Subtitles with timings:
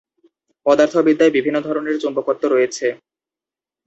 [0.65, 2.87] পদার্থবিদ্যায় বিভিন্ন ধরনের চুম্বকত্ব রয়েছে।